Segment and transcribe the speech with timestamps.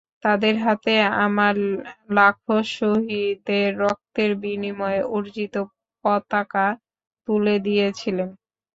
[0.23, 0.93] তাঁদের হাতে
[1.25, 1.55] আমার
[2.11, 5.55] লাখো শহীদের রক্তের বিনিময়ে অর্জিত
[6.05, 6.67] পতাকা
[7.27, 8.29] তুলে দিয়েছিলেন।